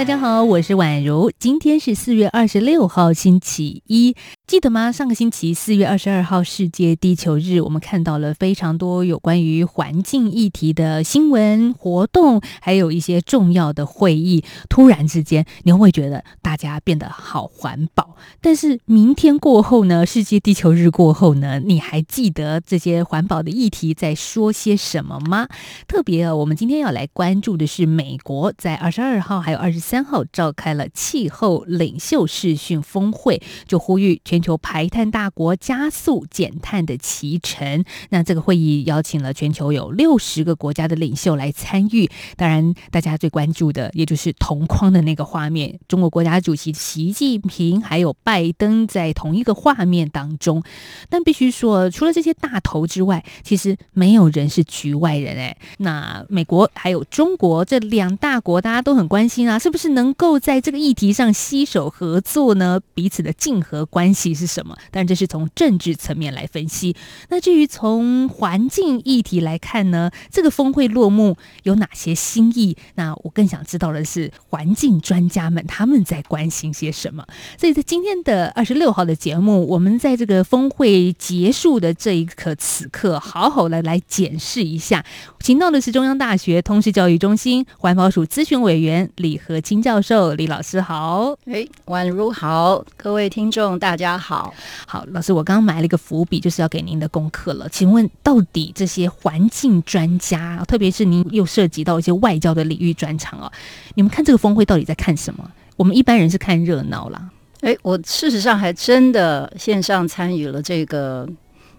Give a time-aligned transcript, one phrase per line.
[0.00, 4.16] 大家好，我是宛如，今天是四月二十六号，星期一。
[4.46, 4.90] 记得吗？
[4.90, 14.42] 上个星期四月二十二号世界地球日，我们看到了非常多有关于环境议题的新闻活动，还有一些重要的会议。
[14.70, 18.16] 突然之间，你会觉得大家变得好环保？
[18.40, 20.06] 但是明天过后呢？
[20.06, 21.60] 世界地球日过后呢？
[21.60, 25.46] 你还记得这些环保的议题在说些什么吗？
[25.86, 34.40] 特别，我们今天要来关注的是美国在二十二号还有二十三号召开了气候领袖视讯峰会，就呼吁全。
[34.40, 37.84] 球排碳大国加速减碳的启程。
[38.08, 42.08] 那这个会议邀请了全球有六十个国家的领袖来参与。
[42.36, 50.62] 当然，大家最关注的也就是同框的那个画面，中国国家主席习近平还有拜登在同一个画面当中。
[51.08, 55.56] 但必须说，除了这些大头之外，其实没有人是局外人哎。
[55.78, 62.78] 那美国还有中国这两大国，大家都很关心啊，是不是是能够在这个议题上携手合作呢？
[62.92, 64.76] 彼此的竞合关系是什么？
[64.90, 66.94] 但这是从政治层面来分析。
[67.30, 70.10] 那至于从环境议题来看呢？
[70.30, 72.76] 这个峰会落幕有哪些新意？
[72.96, 77.26] 那我更想知道的是，环境专家们他们在关心些什么？
[77.58, 85.04] 所以在今天的二十六号的节目，我们在这个峰会结束的这一刻，此刻好好的来检视一下。
[85.40, 91.34] 请到的是中央大学通识教育中心环保署咨询委员李和清教授，李老师好。
[91.46, 94.16] 哎，宛如好，各位听众大家。
[94.16, 94.52] 好
[94.86, 97.68] 好，老师，我刚刚埋了一个伏笔，就是要给您的功课了。
[97.68, 103.50] 请问，到底这些环境专家，特别是您又涉及到一些外交的领域专长啊，
[103.94, 105.50] 你们看这个峰会到底在看什么？
[105.76, 107.30] 我们一般人是看热闹啦。
[107.62, 111.28] 诶，我事实上还真的线上参与了这个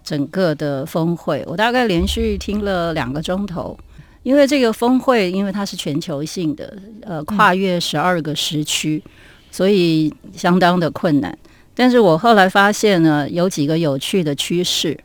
[0.03, 3.77] 整个的峰会，我大概连续听了两个钟头。
[4.23, 9.11] 因为这个峰会，因为它是全球性的，呃，跨越十二个时区，嗯，
[9.51, 11.37] 所以相当的困难。
[11.73, 14.97] 但是我后来发现呢，有几个有趣的趋势。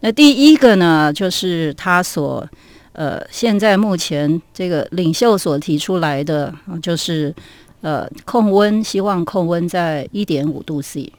[0.00, 2.46] 那第一个呢，就是他所
[2.92, 6.52] 呃，现在目前这个领袖所提出来的，
[6.82, 7.34] 就是
[7.80, 11.12] 呃，控温，希望控温在一点五度 C。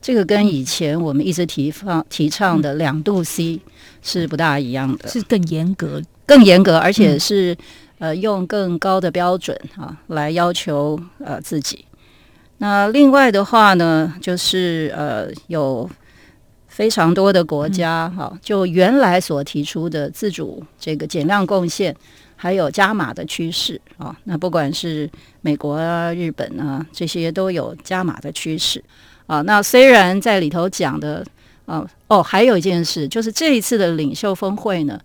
[0.00, 3.60] 这个跟以前我们一直提放提倡的两度 C
[4.00, 7.56] 是不大一样的，是更严格，更严格，而且是
[7.98, 11.84] 呃，用更高的标准啊来要求呃自己。
[12.58, 15.88] 那另外的话呢，就是呃，有
[16.68, 21.94] 非常多的国家哈、嗯，就原来所提出的自主这个减量贡献，
[22.36, 24.16] 还有加码的趋势啊。
[24.24, 25.10] 那不管是
[25.40, 28.82] 美国啊、日本啊，这些都有加码的趋势
[29.26, 29.42] 啊。
[29.42, 31.24] 那虽然在里头讲的
[31.66, 34.98] 啊，哦，还有一件事，就是这一次的领袖峰会呢，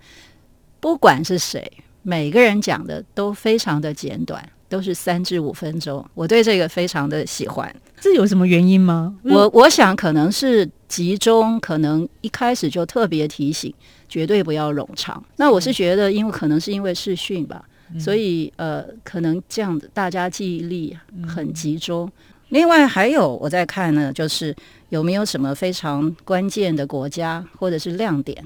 [0.80, 1.72] 不管是谁，
[2.04, 4.48] 每个人讲的都非常的简短。
[4.70, 7.74] 都是三至五分钟，我对这个非常的喜欢。
[8.02, 9.16] 这有什么原因吗？
[9.24, 13.74] 我我想可能是集中，可能一开始就特别提醒，
[14.10, 15.24] 绝对不要冗长。
[15.38, 17.64] 那我是觉得，因为可能是因为视讯吧，
[17.94, 22.06] 嗯、所以呃，可能这样子大家记忆力很集中。
[22.06, 22.12] 嗯、
[22.50, 24.54] 另外还有我在看呢，就是
[24.90, 28.46] 有没有什么非常关键的国家或者是亮点？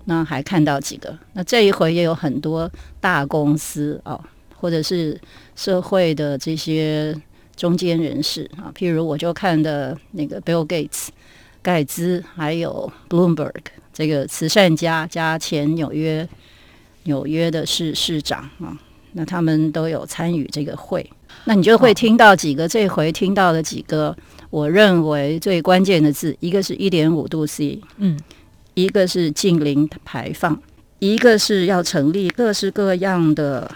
[0.00, 1.16] 好，那还看到几个。
[1.34, 4.20] 那这一回也有很多大公司哦。
[4.62, 5.18] 或者是
[5.56, 7.18] 社会的这些
[7.56, 11.08] 中间人士啊，譬如我就看的那个 Bill Gates
[11.62, 13.54] 盖茨，还有 Bloomberg
[13.90, 16.28] 这个慈善家加前纽约
[17.04, 18.76] 纽约的市市长啊，
[19.12, 21.10] 那他们都有参与这个会。
[21.44, 24.14] 那你就会听到几个，这回听到的几个，
[24.50, 28.20] 我认为最关键的字，一个是一点五度 C，嗯，
[28.74, 30.60] 一个是近零排放，
[30.98, 33.70] 一个是要成立各式各样的。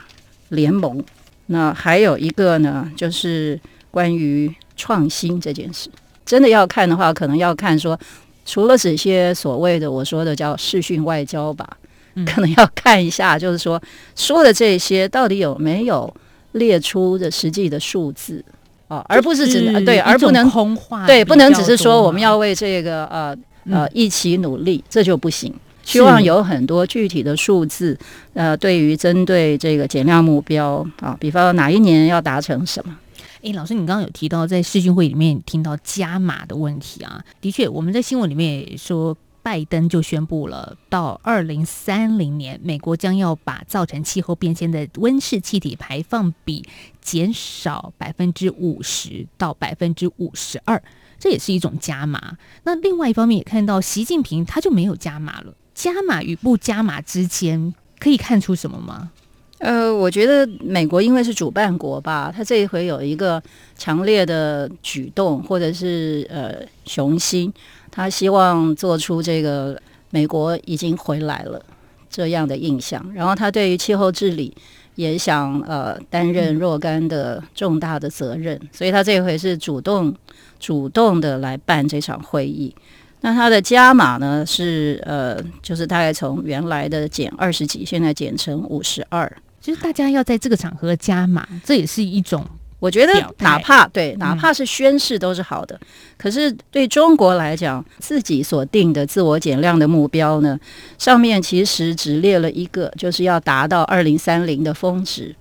[0.50, 1.02] 联盟，
[1.46, 3.58] 那还有一个呢，就是
[3.90, 5.88] 关于创新这件事。
[6.24, 7.98] 真的要看的话，可能要看说，
[8.44, 11.68] 除了这些所谓的我说的叫视讯外交吧，
[12.14, 13.82] 嗯，可能要看一下，就是说
[14.14, 16.14] 说的这些到底有没有
[16.52, 18.44] 列出的实际的数字
[18.86, 23.36] 啊，而不是只能对，而不能空话，对，不能只是说我们要为这个呃
[23.70, 25.54] 呃一起努力，这就不行。
[25.82, 27.98] 希望有很多具体的数字，
[28.32, 32.96] 呃，对于针对这个减量目标啊，比方说哪一年要达成什么？
[33.42, 46.64] 诶，老师，你刚刚有提到在视讯会里面听到加码的问题啊，的确，我们在新闻里面也说拜登就宣布了，到二零三零年，美国将要把造成气候变迁的温室气体排放比
[47.02, 50.82] 减少百分之五十到百分之五十二，
[51.24, 52.36] 这也是一种加码。
[52.64, 55.54] 那另外一方面也看到，习近平他就没有加码了。
[55.74, 59.10] 加码与不加码之间，可以看出什么吗？
[59.56, 63.42] 呃，我觉得美国因为是主办国吧，他这一回有一个
[63.74, 67.50] 强烈的举动，或者是呃雄心，
[67.90, 69.80] 他希望做出这个
[70.10, 71.64] 美国已经回来了
[72.10, 73.02] 这样的印象。
[73.14, 74.54] 然后他对于气候治理
[74.96, 80.14] 也想呃担任若干的重大的责任，所以他这一回是主动
[80.64, 82.74] 主动的来办这场会议。
[83.20, 89.30] 那他的加码呢是呃，就是大概从原来的减二十几，现在减成五十二。
[89.60, 92.42] 其实大家要在这个场合加码，这也是一种，
[92.78, 95.74] 我觉得哪怕对，哪怕是宣誓都是好的。
[95.76, 95.86] 嗯、
[96.18, 100.58] 可是对中国来讲，自己所定的自我减量的目标呢，
[100.98, 105.34] 上面其实只列了一个，就是要达到二零三零的峰值。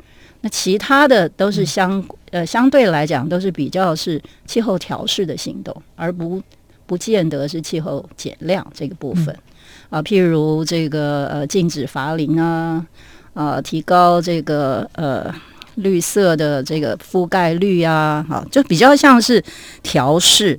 [0.43, 6.39] 那其他的都是相、嗯、呃相对来讲都是比较是气候调试的行动，而不
[6.85, 10.01] 不见得是气候减量这个部分、嗯、啊。
[10.03, 12.85] 譬如这个呃禁止伐林啊。
[13.33, 15.33] 啊，提高这个呃
[15.77, 19.43] 绿色的这个覆盖率啊，好，就比较像是
[19.81, 20.55] 调试，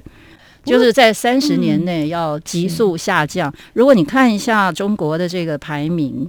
[0.64, 3.48] 就是在三十年内要急速下降。
[3.48, 6.28] 嗯、如果你看一下中国的这个排名，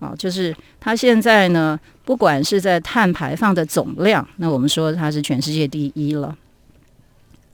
[0.00, 6.34] 啊，就是它现在呢，不管是在碳排放的总量，那我们说它是全世界第一了。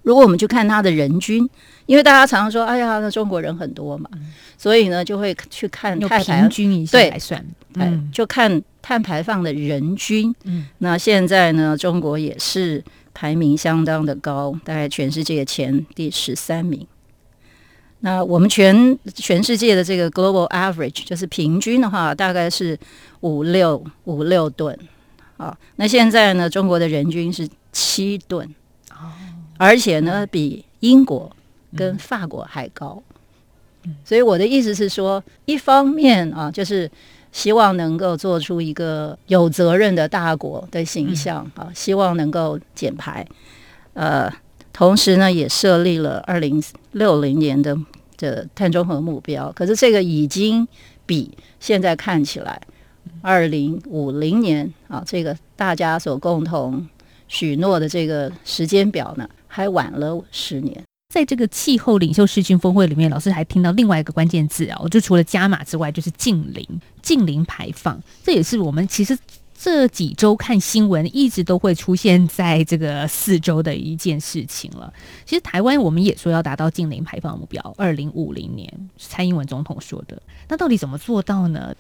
[0.03, 1.45] 如果我们去看它的人均，
[1.87, 10.33] 因为大家常常说，哎呀，那中国人很多嘛，嗯、所以呢就会去看碳排平均一下来算，对，嗯、就看碳排放的人均。
[10.45, 12.81] 嗯，那现在呢，中国也是
[13.13, 16.87] 排名相当的高，大概全世界前第十三名。
[18.01, 22.79] 那我们全全世界的这个 global average 就是平均的话，大概是
[23.25, 24.79] 五六五六吨。
[25.37, 28.47] 啊，那现在呢，中国的人均是七吨。
[28.93, 29.11] 哦，
[29.59, 31.29] 而且呢，比英国。
[31.77, 33.03] 跟法国还高，
[34.05, 36.89] 所以我的意思是说，一方面啊，就是
[37.33, 43.27] 希望能够做出一个有责任的大国的形象啊，希望能够减排，
[43.95, 44.33] 呃，
[44.73, 46.63] 同时呢，也设立了二零
[46.93, 47.77] 六零年的
[48.19, 49.51] 的碳中和目标。
[49.51, 50.69] 可是这个已经
[51.05, 52.63] 比现在看起来
[53.23, 56.87] 二零五零年啊，这个大家所共同
[57.29, 60.83] 许诺的这个时间表呢，还晚了十年。
[61.13, 66.67] 在这个气候领袖视讯峰会里面，老师还听到另外一个关键字啊，我就除了加码之外，就是净零、
[67.03, 68.03] 净零排放。
[68.25, 69.17] 这也是我们其实
[69.57, 74.93] 这几周看新闻一直都会出现在这个四周的一件事情了。
[75.25, 80.21] 其实台湾我们也说要达到净零排放目标，二零五零年，蔡英文总统说的。
[80.49, 81.73] 那到底怎么做到呢？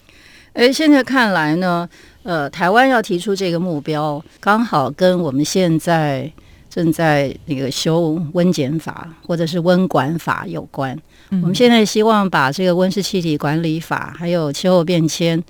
[0.55, 1.89] 诶，现在看来呢，
[2.25, 6.33] 呃，台湾要提出这个目标，刚好跟我们现在。
[6.71, 10.93] 正在那个修温检法或者是温管法有关。
[11.31, 15.41] 嗯、我们现在希望把这个温室气体管理法还有气候变迁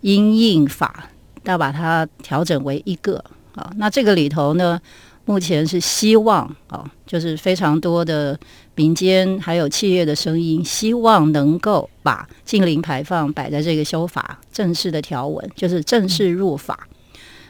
[0.00, 1.08] 因应法，
[1.44, 3.70] 要把它调整为一个啊。
[3.76, 4.76] 那这个里头呢，
[5.24, 8.36] 目前是希望啊，就是非常多的
[8.76, 16.86] 民间还有企业的声音，希望能够把近零排放摆在这个修法正式的条文，就是正式入法。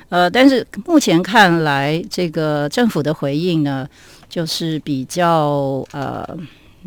[0.09, 3.87] 呃，但是目前看来，这个政府的回应呢，
[4.29, 6.25] 就是比较呃，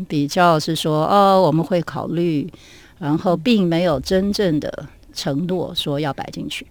[0.08, 2.50] 比较是说，哦，我们会考虑，
[2.98, 6.66] 然后并没有真正的承诺说要摆进去。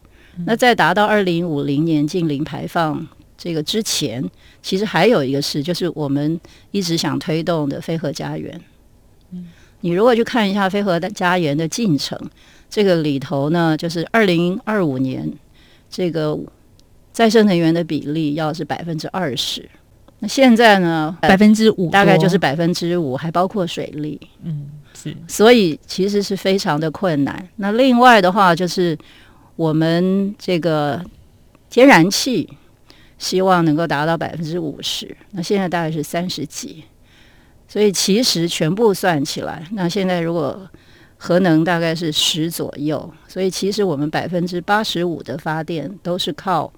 [0.46, 3.08] 那在达到二零五零年近零排放
[3.38, 4.28] 这个之前，
[4.62, 6.40] 其实还有一个事，就是我们
[6.72, 8.62] 一直想推动的飞鹤家园。
[9.32, 9.48] 嗯
[9.82, 12.20] 你如果去看一下飞鹤的家园的进程，
[12.70, 15.32] 这个里头呢，就是二零二五年。
[15.90, 16.38] 这个
[17.12, 19.68] 再生能源的比例要是百分之二十，
[20.20, 24.20] 那现在呢，百分之五，大概就是百分之五，还包括水利。
[24.44, 27.50] 嗯，是，所以其实是非常的困难。
[27.56, 28.96] 那另外的话，就是
[29.56, 31.04] 我们这个
[31.70, 32.48] 天然气
[33.20, 36.84] 希望能够达到百分之五十，那现在大概是三十几，
[37.68, 40.68] 所以其实全部算起来，那现在如果
[41.18, 46.72] 核能大概是十左右，所以其实我们百分之八十五的发电都是靠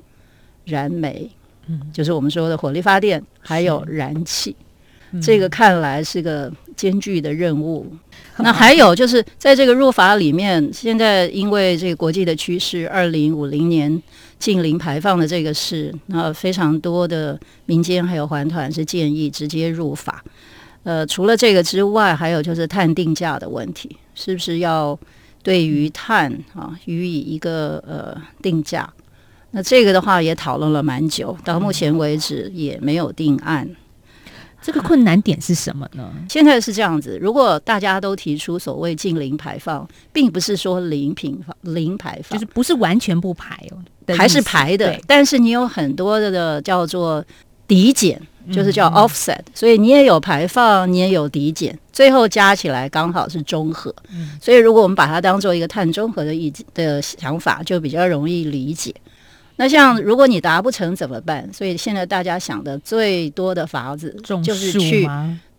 [0.65, 1.29] 燃煤，
[1.67, 4.55] 嗯，就是我们说的火力发电，还有燃气。
[5.13, 7.85] 嗯、这个看来是个艰巨的任务。
[7.91, 7.99] 嗯、
[8.45, 14.01] 那还有就是在这个入法里面，现在因为这个国际的趋势，二零五零年
[14.41, 20.23] 净零排放的这个事，那非常多的民间还有环团是建议直接入法。
[20.83, 24.99] 呃，除了这个之外，还有就是碳定价的问题，是不是要
[25.43, 28.91] 对于碳啊予以一个呃定价？
[29.51, 33.69] 那这个的话也讨论了蛮久，到目前为止也没有定案。
[34.63, 36.07] 这个困难点是什么呢？
[36.29, 43.77] 现在是这样子，如果大家都提出所谓近零排放，并不是说零平方零排放，就是不是完全不排哦，
[44.17, 44.97] 还是排的。
[45.07, 47.23] 但是你有很多的叫做
[47.67, 53.93] 抵减，就是叫 offset，嗯，所以你也有排放，你也有抵减，最后加起来刚好是中和。
[54.13, 58.93] 嗯，所以如果我们把它当做一个碳中和的意的想法，就比较容易理解。
[59.57, 61.47] 那像如果你达不成怎么办？
[61.53, 65.07] 所以现在大家想的最多的法子就是去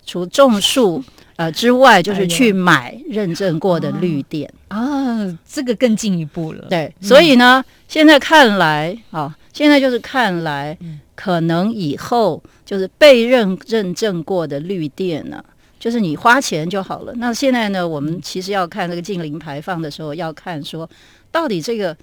[0.05, 1.03] 除种树
[1.37, 6.67] 呃之外，就是去买认证过的绿电、哎、啊，这个更进一步了。
[6.69, 10.77] 对，所以呢，嗯、现在看来啊，现在就是看来，
[11.15, 15.45] 可能以后就是被认认证过的绿电呢，
[15.79, 17.13] 就是你花钱就好了。
[17.17, 20.89] 那现在呢，我们其实要看这个近零排放的时候，要看说
[21.31, 21.97] 到底这个。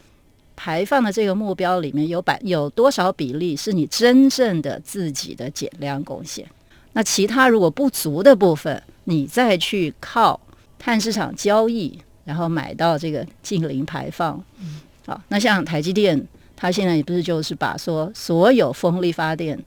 [0.61, 6.45] 排放的这个目标里面有百有多少比例是你真正的自己的减量贡献？
[6.93, 10.39] 那其他如果不足的部分，你再去靠
[10.77, 14.43] 碳市场交易，然后买到这个近零排放。
[14.59, 19.57] 嗯，好，那像台积电，它现在也不是就是把说所有风力发电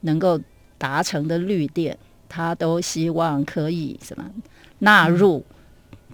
[0.00, 0.40] 能够
[0.78, 1.96] 达成的绿电，
[2.28, 4.24] 它都希望可以什么
[4.78, 5.44] 纳入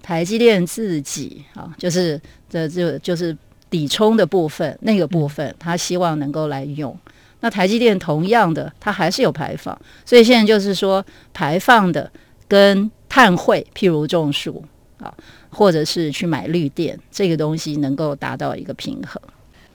[0.03, 3.37] 台积电自己啊，就是这就就是。
[3.71, 6.99] 抵充的部分，那个部分，他希望能够来用。
[7.41, 12.11] 那台积电同样的，它还是有排放，所以现在就是说，排放的
[12.47, 14.65] 跟碳汇，譬如种树
[14.99, 15.13] 啊，
[15.51, 19.21] 或者是去买绿电，这个东西能够达到一个平衡。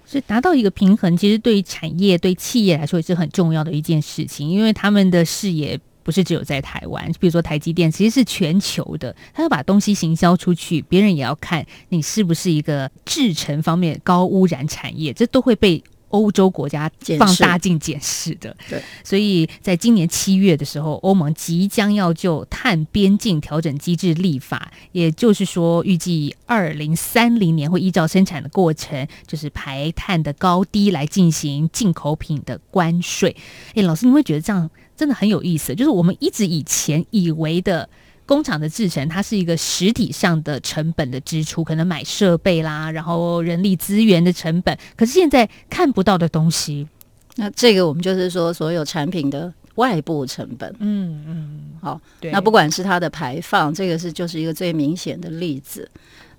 [0.05, 5.79] 所以达到一个平衡，其实对于产业、对企业来说也是很重要的一件事情，因为他们的视野。
[6.05, 15.81] 不是只有在台湾，比如说台积电，其实是全球的，他要把东西行销出去，别人也要看你是不是一个制程方面高污染产业，这都会被
[16.13, 18.55] 欧洲国家放大镜检视的。
[18.69, 33.35] 对，所以在今年七月的时候，欧盟即将要就碳边境调整机制立法，也就是说，预计二零三零年会依照生产的过程，就是排碳的高低来进行进口品的关税。
[33.73, 34.69] 哎，老师，你会觉得这样？
[34.95, 37.89] 真的很有意思，就是我们一直以前以为的
[38.25, 44.77] 工厂的制成，它是一个实体上的成本的支出，可能买设备啦，然后人力资源的成本。
[44.95, 46.87] 可是现在看不到的东西，
[47.35, 50.73] 那这个我们就是说所有产品的外部成本。
[50.79, 51.99] 嗯嗯，好，
[52.31, 55.89] 那不管是它的排放，这个是就是一个最明显的例子。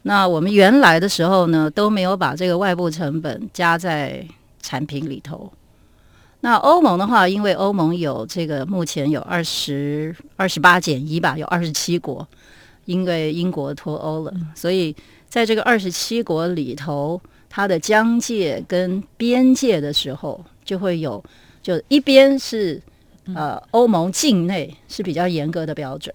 [0.02, 4.26] 那我们原来的时候呢，都没有把这个外部成本加在
[4.62, 5.52] 产品里头。
[6.44, 12.28] 那欧盟的话，因为欧盟有这个目前有二十二十八减一吧，有二十七国，
[12.84, 14.94] 因为英国脱欧了，所以
[15.26, 21.24] 在这个二十七国里头，它的疆界跟边界的时候，就会有，
[21.62, 22.78] 就一边是
[23.34, 26.14] 呃欧盟境内是比较严格的标准，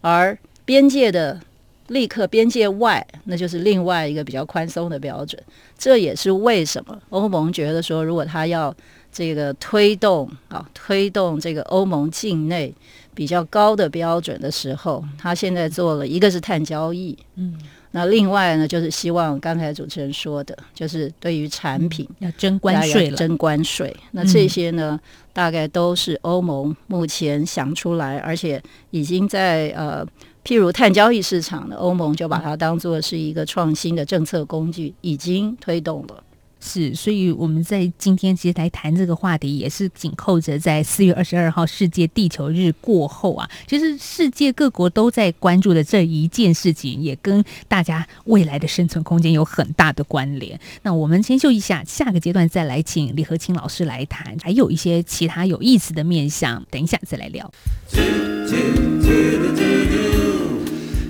[0.00, 1.40] 而边界的
[1.88, 5.42] 立刻边界外，那就是另外一个比较宽松的标准。
[5.76, 8.72] 这也是为什么欧盟觉得说，如果他要
[9.14, 12.74] 这个推动啊，推动这个欧盟境内
[13.14, 17.56] 比较高的标准的时候，他现在做了一个是碳交易，嗯，
[17.92, 23.94] 那另外呢，就是希望刚才主持人说的，就是对于产品要征关税了，征关税。
[24.10, 24.98] 那这些呢，
[25.32, 30.04] 大概都是欧盟目前想出来，而且已经在呃，
[30.44, 36.20] 譬如碳交易市场的欧盟就把它当做是一个创新的政策工具，已经推动了。
[36.66, 50.58] 是，所以我们在今天其实来谈这个话题，也是紧扣着在四月二十二号世界地球日过后啊，其实世界各国都在关注的这一件事情，也跟大家未来的生存空间有很大的关联。
[50.82, 57.52] 那我们先休息一下，下个阶段再来请李和清老师来谈，还有一些其他有意思的面向，等一下再来聊。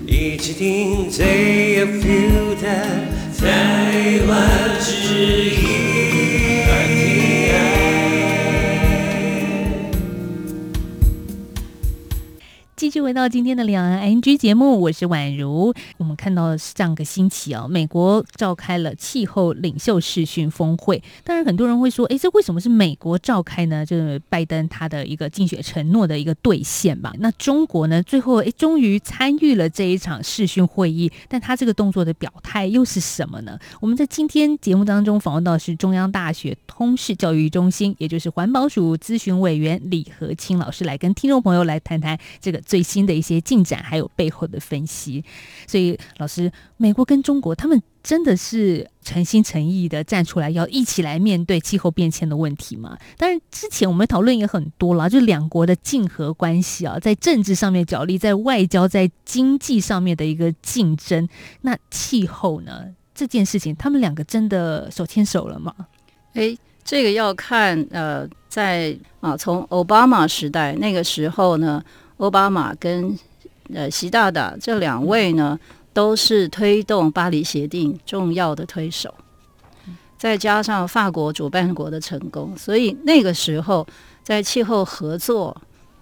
[0.06, 1.08] 一起听
[3.44, 6.53] 台湾之音。
[12.94, 15.74] 续回到今天的两岸 NG 节目，我是宛如。
[15.96, 21.02] 我们看到上个星期啊，美国召开了气候领袖视讯峰会。
[21.24, 23.84] 当然，很多人会说，诶，这为什么是美国召开呢？
[23.84, 27.12] 就是拜登他的一个竞选承诺的一个兑现吧。
[27.18, 33.58] 那中国呢，最后诶，终于参与了这一场视讯会议，但他这个动作的表态又是什么呢？
[33.80, 45.25] 我们在今天节目当中访问到是中央大学通识教育中心，也就是环保署咨询委员李和清老师，来跟听众朋友来谈谈这个最新的一些进展，还有背后的分析。
[45.67, 52.97] 所以，老师，美国跟中国他们真的是诚心诚意的站出来，要一起来面对气候变迁的问题吗？
[53.17, 61.26] 当然，之前我们讨论也很多了，就两国的竞合关系啊，在政治上面角力，在外交、在经济上面的一个竞争。
[61.62, 62.85] 那气候呢？
[63.17, 65.73] 这件事情，他们两个真的手牵手了吗？
[66.33, 71.81] 诶，这个要看呃，在啊，从奥巴马时代那个时候呢，
[72.18, 73.18] 奥巴马跟
[73.73, 75.59] 呃习大大这两位呢，
[75.92, 79.12] 都是推动巴黎协定重要的推手，
[80.16, 83.87] 再加上法国主办国的成功，所以那个时候
[84.23, 85.56] 在气候合作、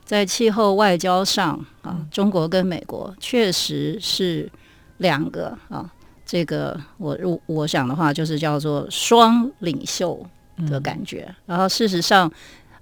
[0.05, 4.51] 在气候外交上啊，中国跟美国确实是
[4.99, 5.91] 两个啊。
[6.25, 10.25] 这个我我我想的话，就是叫做双领袖
[10.67, 11.27] 的感觉。
[11.29, 12.31] 嗯、然后事实上，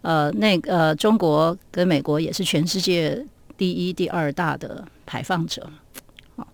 [0.03, 3.25] 呃，那个呃，中国跟美国也是全世界
[3.57, 5.69] 第一、第二大的排放者。
[6.37, 6.47] 好，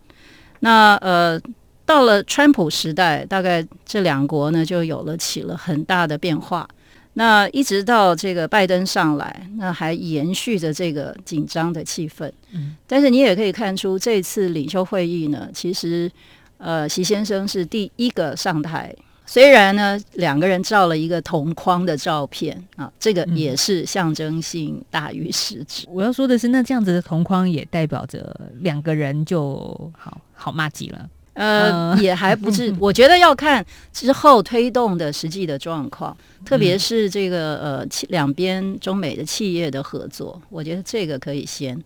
[0.61, 1.41] 那呃，
[1.85, 6.69] 到了川普时代，大概这两国呢就有了起了很大的变化。
[7.15, 12.31] 那一直到这个拜登上来，那还延续着这个紧张的气氛。
[12.53, 16.11] 嗯，但是你也可以看出，这次领袖会议呢，其实。
[16.59, 18.91] 呃，习先生是第一个上台，
[19.26, 25.85] 虽然呢，两个人照了一个同框的照片啊，这个也是象征性大于实质。
[25.90, 31.09] 我要说的是，那这样子的同框也代表着两个人就好好骂极了。
[31.35, 36.16] 呃， 也还不是， 我觉得要看之后推动的实际的状况，
[36.47, 41.78] 特别是这个呃，两边中美的企业的合作，我觉得这个可以先。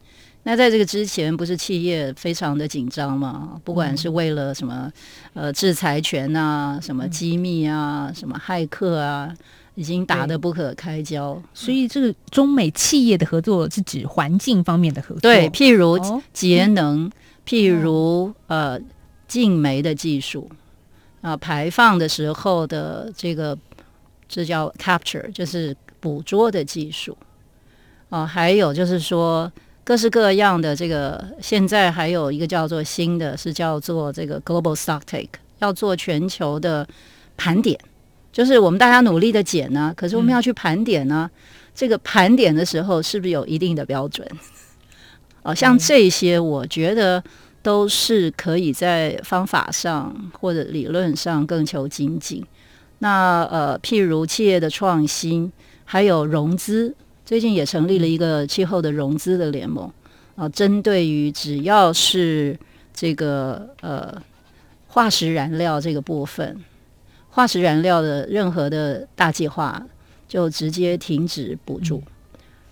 [0.43, 3.61] 那在这个之前，不是企业非常的紧张吗？
[3.63, 4.91] 不管是为了什么，
[5.35, 9.35] 呃，制裁权啊，什么机密啊，什么骇客啊，
[9.75, 11.41] 已经打得不可开交。
[11.53, 15.99] 所以，这个中美企业的合作是指环境方面的合作，对，譬如
[16.33, 17.11] 节能，哦、
[17.47, 18.81] 譬如呃，
[19.29, 20.51] 净煤的技术
[21.21, 23.57] 啊、呃，排放的时候的这个，
[24.27, 27.15] 这叫 capture，就是捕捉的技术
[28.09, 29.53] 啊、呃，还有就是说。
[29.91, 35.27] 各式各样的这个，现在还有一个叫做新的，是叫做这个 Global Stocktake，
[35.59, 36.87] 要做全球的
[37.37, 37.77] 盘点，
[38.31, 41.41] 就是我们大家努力的减呢，可是我们要去盘点呢，嗯、
[41.75, 44.25] 这个盘点的时候是不是有一定的标准？
[45.43, 47.21] 哦，像这些，我觉得
[47.61, 52.47] 都是可以在方法上或者理论上更求精进。
[53.01, 55.51] 那呃，譬如企业的创新，
[55.85, 56.95] 还有融资。
[57.31, 59.89] 最近也成立了一个气候的融资的联盟
[60.35, 62.59] 啊，针对于只要是
[62.93, 64.21] 这个呃
[64.89, 66.61] 化石燃料这个部分，
[67.29, 69.81] 化石燃料的任何的大计划
[70.27, 72.03] 就直接停止补助。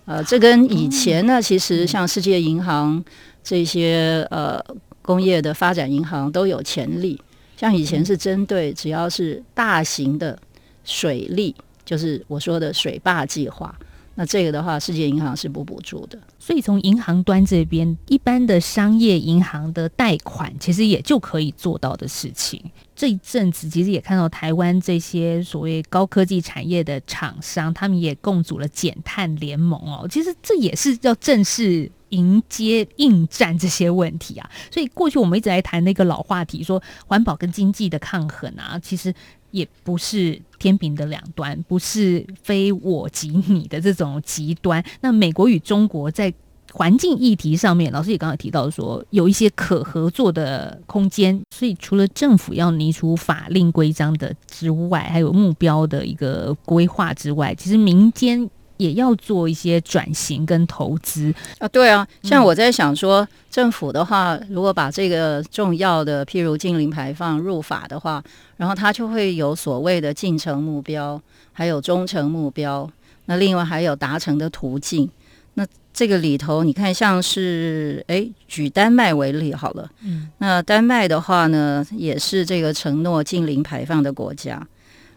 [0.03, 3.01] 呃，这跟以前呢，其实像世界银行
[3.41, 4.61] 这些呃
[5.01, 7.17] 工业的发展银行都有潜力。
[7.55, 10.37] 像以前是针对只要是大型的
[10.83, 13.73] 水利，就是我说的水坝计划。
[14.19, 22.61] 那这个的话，世界银行是不补助的，所以从银行端这边，一般的商业银行的贷款，其实也就可以做到的事情。
[22.93, 30.05] 这一阵子，其实也看到台湾这些所谓高科技产业的厂商，他们也共组了减碳联盟哦。
[30.11, 34.49] 其实这也是要正式迎接应战这些问题啊。
[34.69, 39.13] 所以过去我们一直在谈那个老话题，说环保跟经济的抗衡啊，其实。
[39.51, 44.83] 也不是天平的两端，不是非我即你的这种极端。
[45.01, 46.33] 那美国与中国在
[46.71, 51.41] 环境议题上面，老师也刚刚提到说有一些可合作的空间。
[51.55, 58.49] 所以除了政府要拟出法令规章的之外，还有目标的一个规划之外，其实民间。
[58.79, 68.23] 也要做一些转型跟投资啊，对啊，像我在想说，政府的话，如果把这个重要的，譬如近零排放入法的话，
[68.55, 72.89] 然后它就会有所谓的进程目标，还有中程目标，
[73.25, 75.09] 那另外还有达成的途径。
[75.55, 84.65] 那这个里头，你看，像是诶，举丹麦为例好了，嗯，那丹麦的话呢，也是这个承诺近零排放的国家，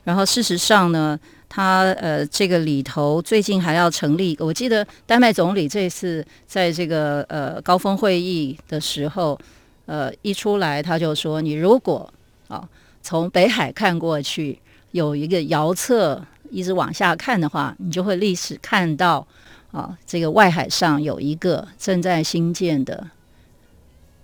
[0.02, 1.16] 然后事实上呢。
[1.54, 9.38] 他呃，这个里头最近还要成立，我记得丹麦总理这次在这个呃高峰会议的时候，
[9.84, 12.10] 呃一出来他就说，你如果
[12.48, 12.66] 啊
[13.02, 14.58] 从北海看过去
[14.92, 19.26] 有一个遥测一直往下看的话，你就会历史看到
[19.72, 23.06] 啊这个外海上有一个正在新建的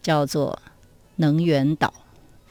[0.00, 0.58] 叫做
[1.16, 1.92] 能源岛。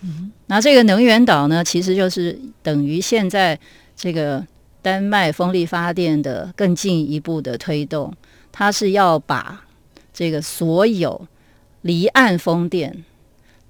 [0.01, 3.59] 嗯，那这个能源岛呢，其实就是等于现在
[3.95, 4.45] 这个。
[4.81, 8.13] 丹麦风力发电的更进一步的推动，
[8.51, 9.63] 它是要把
[10.13, 11.27] 这个所有
[11.81, 13.03] 离岸风电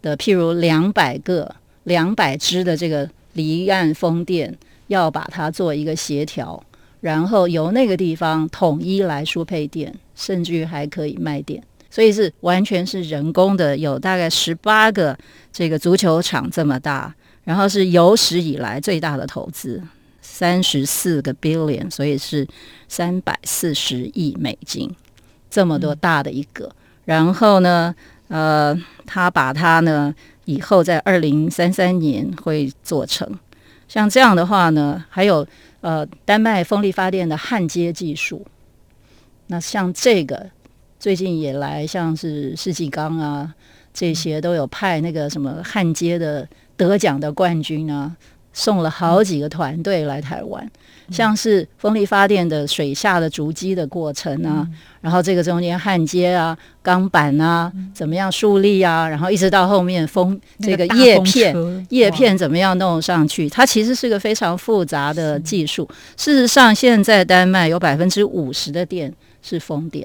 [0.01, 6.63] 的，譬如两百个、两百只的这个离岸风电，要把它做一个协调，
[7.01, 11.61] 然后由那个地方统一来输配电，甚至于还可以卖电。
[11.89, 15.17] 所以是完全是人工的，有大概十八个
[15.51, 19.81] 这个足球场这么大，然后是有史以来最大的投资。
[20.29, 22.45] 三十四个 billion，所以是
[22.89, 24.93] 三百四十亿美金，
[25.49, 26.69] 这么多大的一个。
[27.05, 27.95] 然后呢，
[28.27, 30.13] 呃，他把它呢
[30.43, 33.27] 以后在二零三三年会做成。
[33.87, 35.47] 像这样的话呢，还有
[35.79, 38.45] 呃丹麦风力发电的焊接技术。
[39.47, 40.49] 那像这个
[40.99, 43.55] 最近也来，像是世纪钢啊
[43.93, 48.15] 这些都有派那个什么焊接的得奖的冠军啊。
[48.57, 50.67] 送了好几个团队来台湾，
[51.11, 54.67] 像是风力发电的水下的逐基的过程啊，
[54.99, 61.55] 然后这个中间焊接啊、钢板啊，怎么样树立啊，然后一直到后面风这个叶片
[61.89, 65.87] 叶片怎么样弄上去，它其实是个非常复杂的技术。
[66.17, 70.03] 事实上，现在丹麦有百分之五十的电是风电，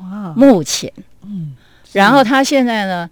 [0.00, 0.92] 哇，目前，
[1.24, 1.54] 嗯，
[1.92, 3.08] 然后它现在呢，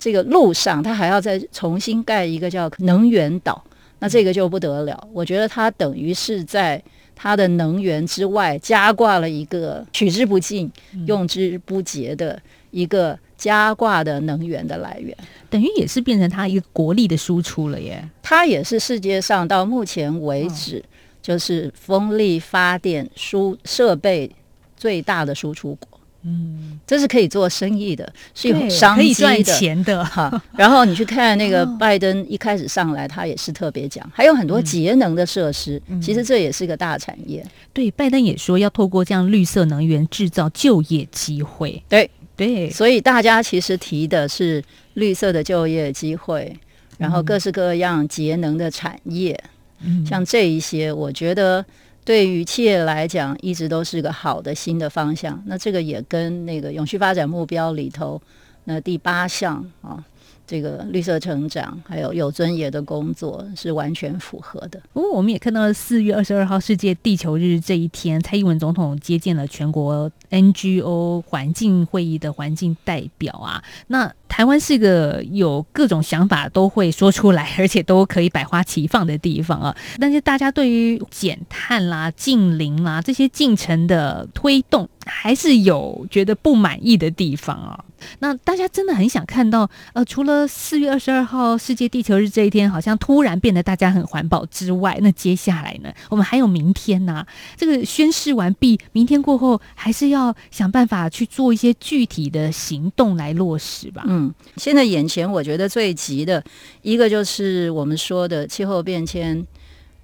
[0.00, 3.62] 这个路上它还要再重新盖一个叫能源岛。
[4.02, 6.82] 那这个就不得了，我觉得它等于是在
[7.14, 10.68] 它的能源之外加挂了一个取之不尽、
[11.06, 12.36] 用之不竭的
[12.72, 15.16] 一个加挂的能源的来源，
[15.48, 18.02] 等于也是变成它一个国力的输出了耶。
[18.20, 20.84] 它也是世界上到目前为止
[21.22, 24.28] 就是风力发电输设备
[24.76, 25.91] 最大的输出国。
[26.24, 30.40] 嗯，这是可以做生意的，是有商机的，可以赚钱的哈。
[30.56, 37.44] 然后你去看那个拜登一开始上来，他也是特别讲，还有很多节能的设施，嗯、其实这也是个大产业。
[37.72, 41.82] 对，拜登也说要透过这样绿色能源制造就业机会。
[41.88, 44.62] 对对，所以大家其实提的是
[44.94, 46.56] 绿色的就业机会，
[46.98, 49.36] 然后各式各样节能的产业，
[49.80, 51.64] 嗯、像这一些，我觉得。
[52.04, 55.42] 对于企业来讲，一直都是个好的新的方向。
[55.46, 58.20] 那这个也跟那个永续发展目标里头
[58.64, 60.04] 那第八项啊。
[60.46, 64.80] 这个绿色成长，还有有尊严的工作是完全符合的。
[64.92, 73.62] 不过，我们也看到了四月二十二号世界地球日这一天，蔡英文总统接见了全国 NGO 环境会议的环境代表啊。
[73.86, 79.76] 那台湾是个有各种想法都会说出来，而且都可以百花齐放的地方啊。
[79.98, 87.84] 但是，大家对于减碳啦、净零啦这些进程的推动，还是有觉得不满意的地方啊。
[88.20, 95.92] 那大家真的很想看到，呃，除了四月二十二号世界地球日这一天，好像突然变得大家很环保之外，那接下来呢？
[96.08, 97.26] 我们还有明天呢、啊？
[97.56, 104.04] 这个宣誓完毕，明天过后，还是要想办法去做一些具体的行动来落实吧。
[104.06, 106.42] 嗯，现在眼前我觉得最急的
[106.82, 109.46] 一个就是我们说的气候变迁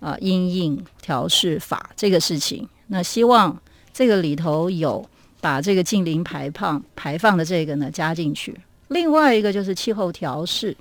[0.01, 2.69] 啊，因应调适法这个事情。
[2.89, 3.61] 那希望
[3.93, 5.09] 这个里头有。
[5.41, 8.53] 把这个近零排放排放的这个呢加进去，
[8.89, 10.77] 另外一个就是气候调试，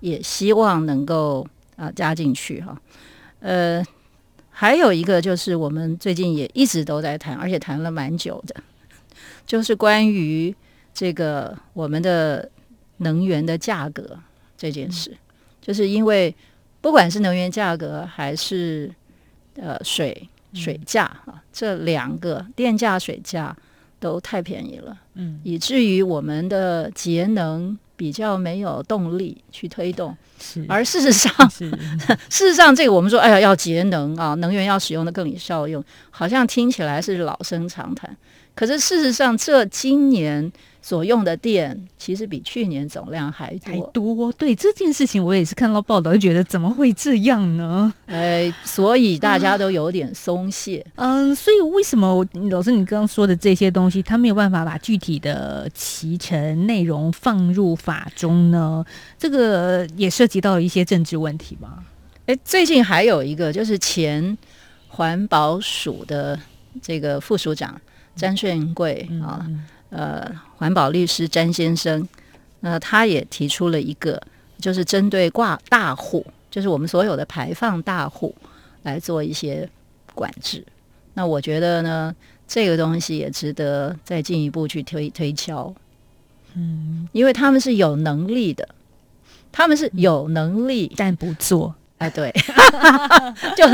[0.00, 1.46] 也希望能够
[1.76, 2.78] 啊加进去哈。
[3.40, 3.82] 呃，
[4.50, 8.54] 还有一个就是我们最近也一直都在谈，而且谈了蛮久的，
[9.46, 10.54] 就是关于
[10.92, 12.50] 这个我们的
[12.98, 14.18] 能源的价格
[14.58, 15.16] 这件事，
[15.60, 16.34] 就是因为
[16.82, 18.92] 不管是能源价格还是
[19.56, 23.56] 呃水水价啊，这两个电价水价。
[24.02, 30.66] 都太便宜了，嗯，以至于我们的节能比较没有动力去推动，是。
[30.68, 31.32] 而事实上，
[32.28, 38.14] 事实上，这个我们说，哎呀，要节能啊，能源要使用的更有效用，好像听起来是老生常谈。
[38.54, 40.52] 可是事实上，这今年。
[40.84, 44.32] 所用的电其实比去年总量还多，还多。
[44.32, 47.94] 对这件事情，我也是看到报道，就觉得怎么会这样呢？
[48.06, 50.84] 哎，所以大家都有点松懈。
[50.96, 58.84] 嗯，嗯，所以为什么老师你刚刚说的这些东西，他没有办法把具体的骑乘内容放入法中呢？
[59.16, 61.80] 这个也涉及到一些政治问题吧？
[62.26, 64.36] 哎，最近还有一个，就是前
[64.88, 66.36] 环保署的
[66.82, 67.80] 这个副署长
[68.14, 69.44] 詹顺贵、嗯、啊。
[69.48, 72.08] 嗯呃，环保律师詹先生，
[72.60, 74.18] 那他也提出了一个，
[74.58, 78.34] 就是针对挂大户，就是我们所有的排放大户
[78.84, 79.68] 来做一些
[80.14, 80.64] 管制。
[81.12, 82.16] 那我觉得呢，
[82.48, 85.74] 这个东西也值得再进一步去推推敲。
[86.54, 88.66] 嗯，因为他们是有能力的，
[89.52, 91.74] 他们是有能力，嗯，但不做。
[92.02, 92.32] 哎，对，
[93.56, 93.64] 就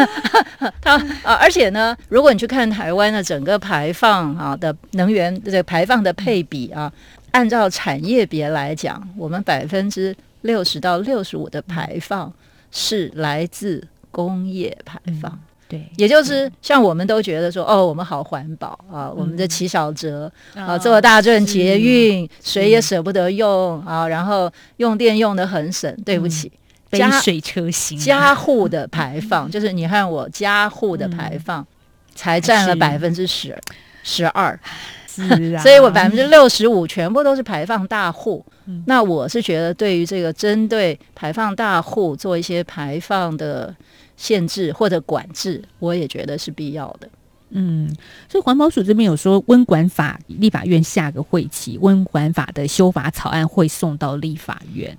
[0.82, 6.92] 他啊，而且呢，如果你去看台湾的整个排放啊的能源这个排放的配比啊，
[7.30, 12.32] 按照产业别来讲，我们百分之六十到六十五的排放
[12.70, 15.32] 是来自工业排放。
[15.32, 15.38] 嗯
[15.70, 25.94] 对，也就是像我们都觉得说，哦，我们好环保啊，我们的骑小折啊，坐大众捷运，谁也舍不得用啊，然后用电用的很省。
[26.06, 26.50] 对不起，
[26.90, 31.66] 杯水车薪，家户的排放就是你看我家户的排放，
[32.14, 33.56] 才占了百分之十
[34.02, 34.58] 十二，
[35.06, 38.44] 是啊，所以我百分之六十五全部都是排放大户。
[38.86, 43.74] 那我是觉得，对于这个针对排放大户做一些排放的。
[44.18, 47.08] 限制或者管制，我也觉得是必要的。
[47.50, 47.88] 嗯，
[48.28, 54.98] 所以环保署这边有说，温管法立法院下个会期，温管法的修法草案会送到立法院。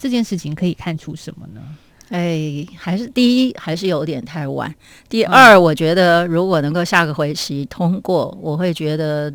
[0.00, 1.60] 这件事情可以看出什么呢？
[2.08, 4.74] 哎，还是第一，还是有点太晚。
[5.08, 9.32] 第二，嗯、我觉得如果能够下个回期通过，我会觉得。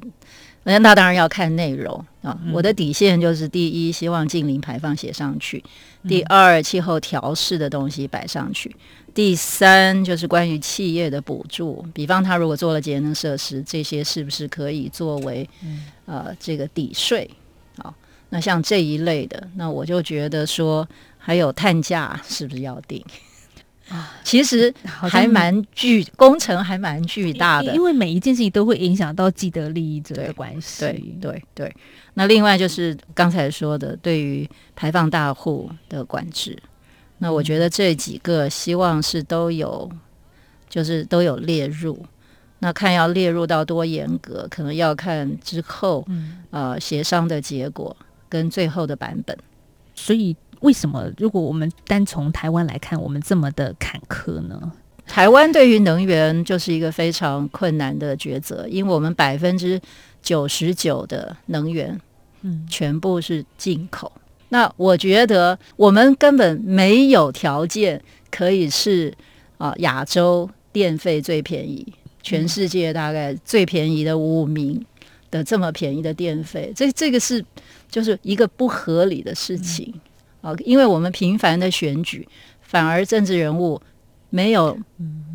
[0.68, 2.36] 那那当然要看内容啊！
[2.52, 5.62] 我的底线就是：第一，希望近零排放写上去；
[6.08, 8.68] 第二，气候调试的东西摆上去；
[9.14, 15.48] 第三，就是关于企业的补助，比方他如果做了节能设施，这些是不是可以作为
[16.08, 17.30] 呃这个抵税？
[18.36, 20.86] 啊，那像这一类的，那我就觉得说，
[21.18, 23.04] 还有碳价是不是要定？
[23.88, 30.82] 啊， 其实还蛮巨工程，还蛮巨大的，因为每一件事情都会影响到既得利益者的关系。
[30.82, 31.76] 对对对。
[32.16, 36.58] 那另外就是刚才说的，对于排放大户的管制，
[37.20, 39.90] 那我觉得这几个希望是都有，
[40.70, 42.06] 就是都有列入。
[42.60, 46.04] 那看要列入到多严格，可能要看之后
[46.50, 47.96] 呃协商的结果
[48.30, 49.38] 跟最后的版本。
[49.94, 50.36] 所以。
[50.62, 51.12] 为什么？
[51.18, 54.72] 如果我们单从台湾来看，我们这么的坎坷呢？
[55.06, 59.80] 台湾对于能源就是一个非常困难的抉择，因为我们百分之
[60.24, 62.00] 九十九的能源，
[62.42, 64.12] 嗯，全部是进口。
[64.16, 69.14] 嗯、那我觉得我们根本没有条件可以是
[69.58, 71.86] 啊亚洲电费最便宜，
[72.24, 74.84] 全世界大概最便宜的五名
[75.30, 77.46] 的这么便宜的电费，这这个是
[77.90, 79.94] 就是一个不合理的事情。
[79.96, 80.02] 嗯
[80.64, 82.28] 因为我们频繁的选举，
[82.62, 83.82] 反而政治人物
[84.30, 84.78] 没有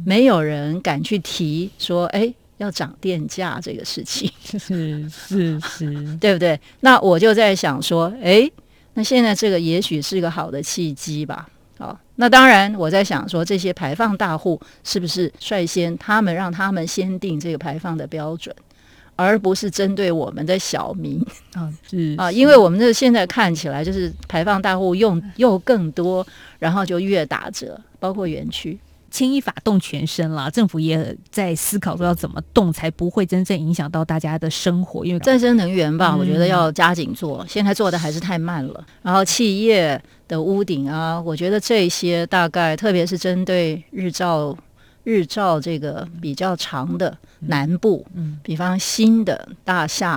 [0.07, 6.61] 没有人敢去提说，哎，要涨电价这个事情，是是是， 对不对？
[6.79, 8.49] 那我就在想说，哎，
[8.95, 11.49] 那现在这个也许是个好的契机吧。
[11.77, 18.55] 好，那当然我在想说，这些排放大户是不是率先他们让他们先定这个排放的标准？
[19.23, 26.27] 而不是针对我们的小民 啊，是啊，因为我们这现在看起来就是排放大户用又更多，
[26.59, 28.79] 然后就越打折，包括园区
[29.11, 30.51] 牵一发动全身了。
[30.51, 35.05] 政府也在思考说要怎么动才不会真正影响到大家的生活。
[35.05, 38.85] 因为再生能源吧，我觉得要加紧做，现在做的还是太慢了。
[39.03, 44.57] 然后企业的屋顶啊，我觉得这些大概特别是针对日照。
[45.05, 50.13] 日照这个比较长的南部，嗯，比方新的大厦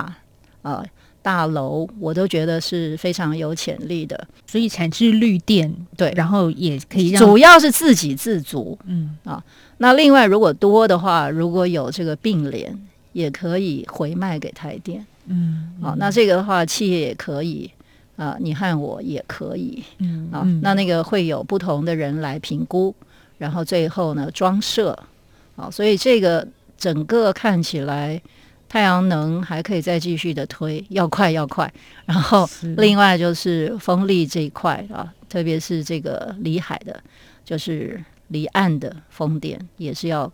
[0.62, 0.84] 啊、呃、
[1.22, 4.26] 大楼，我都觉得是非常有潜力的。
[4.46, 9.42] 所以产制绿电，对，然后也可以让主要是自给自足，嗯啊。
[9.78, 12.78] 那另外如果多的话，如果有这个并联，
[13.12, 15.94] 也可以回卖给台电，嗯，嗯啊。
[15.98, 17.70] 那这个的话，企业也可以
[18.16, 20.46] 啊，你和我也可以，嗯啊。
[20.62, 22.94] 那那个会有不同的人来评估。
[23.38, 24.98] 然后最后呢，装设，
[25.56, 28.20] 啊，所以这个整个看起来，
[28.68, 31.72] 太阳能还可以再继续的推，要快要快。
[32.06, 37.02] 然后另外就是风力这一块啊，特别是这个离海的，
[37.44, 40.32] 就是离岸的风电也是要。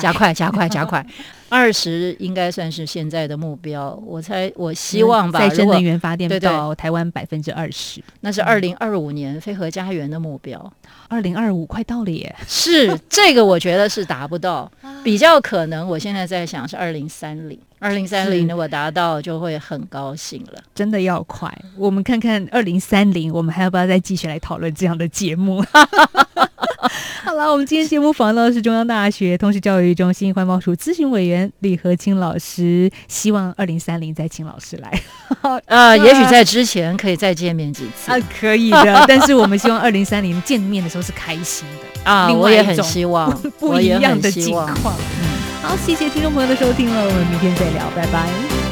[0.00, 1.04] 加快，加快，加快！
[1.50, 3.96] 二十应该算是现在的目标。
[4.04, 5.38] 我猜，我希望吧。
[5.38, 10.72] 再生能源发电到台湾百分之二十，那是二零二五年飞核家园的目标。
[11.06, 12.34] 二零二五快到了耶！
[12.48, 14.68] 是这个，我觉得是达不到，
[15.04, 15.86] 比较可能。
[15.86, 20.60] 我现在在想是二零三零，二零三零如果达到，就会很高兴了。
[20.74, 21.56] 真的要快！
[21.76, 25.62] 我们看看二零三零，我们还要不要再继续来讨论这样的节目？
[27.24, 35.00] 好了，我们今天节目访问到的是中央大学通识教育中心环保署咨询委员李和清老师，希望二零三零再请老师来。
[35.66, 39.04] 呃，也许在之前可以再见面几次啊，可以的。
[39.08, 44.68] 但是我们希望二零三零见面的时候是开心的啊，我也很希望不一样的情况。
[44.72, 45.26] 嗯，
[45.62, 48.63] 好，谢谢听众朋友的收听了，我们明天再聊，拜拜。